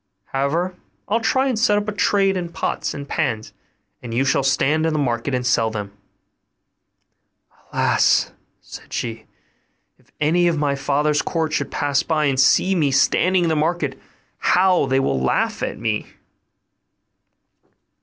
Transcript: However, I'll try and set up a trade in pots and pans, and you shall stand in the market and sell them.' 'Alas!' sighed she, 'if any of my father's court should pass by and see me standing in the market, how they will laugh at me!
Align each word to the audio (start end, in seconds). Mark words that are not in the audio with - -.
However, 0.33 0.73
I'll 1.07 1.19
try 1.19 1.47
and 1.47 1.59
set 1.59 1.77
up 1.77 1.87
a 1.87 1.91
trade 1.91 2.35
in 2.35 2.49
pots 2.49 2.95
and 2.95 3.07
pans, 3.07 3.53
and 4.01 4.15
you 4.15 4.25
shall 4.25 4.41
stand 4.41 4.87
in 4.87 4.93
the 4.93 4.97
market 4.99 5.35
and 5.35 5.45
sell 5.45 5.69
them.' 5.69 5.95
'Alas!' 7.71 8.31
sighed 8.61 8.91
she, 8.93 9.27
'if 9.99 10.09
any 10.19 10.47
of 10.47 10.57
my 10.57 10.73
father's 10.73 11.21
court 11.21 11.53
should 11.53 11.69
pass 11.69 12.01
by 12.01 12.25
and 12.25 12.39
see 12.39 12.73
me 12.73 12.89
standing 12.89 13.43
in 13.43 13.49
the 13.49 13.55
market, 13.55 13.99
how 14.39 14.87
they 14.87 14.99
will 14.99 15.21
laugh 15.21 15.61
at 15.61 15.77
me! 15.77 16.07